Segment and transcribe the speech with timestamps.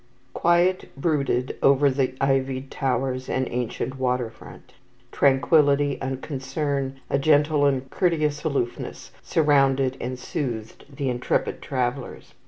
[0.33, 4.73] Quiet brooded over the ivied towers and ancient water front.
[5.11, 12.33] Tranquillity, unconcern, a gentle and courteous aloofness surrounded and soothed the intrepid travellers.